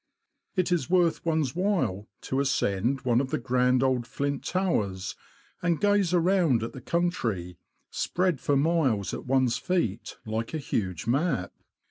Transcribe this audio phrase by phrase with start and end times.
[0.55, 5.15] It is worth one's while to ascend one of the grand old flint towers,
[5.61, 7.59] and gaze around at the country,
[7.91, 11.53] spread for miles at one's feet, like a huge map.